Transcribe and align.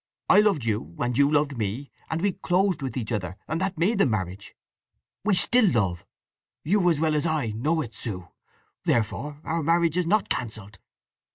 I 0.29 0.39
loved 0.39 0.65
you, 0.65 0.95
and 0.97 1.15
you 1.15 1.31
loved 1.31 1.59
me; 1.59 1.91
and 2.09 2.23
we 2.23 2.31
closed 2.31 2.81
with 2.81 2.97
each 2.97 3.11
other; 3.11 3.37
and 3.47 3.61
that 3.61 3.77
made 3.77 3.99
the 3.99 4.07
marriage. 4.07 4.55
We 5.23 5.35
still 5.35 5.69
love—you 5.69 6.89
as 6.89 6.99
well 6.99 7.13
as 7.15 7.27
I—know 7.27 7.81
it, 7.81 7.93
Sue! 7.93 8.27
Therefore 8.83 9.39
our 9.43 9.61
marriage 9.61 9.97
is 9.97 10.07
not 10.07 10.27
cancelled." 10.27 10.79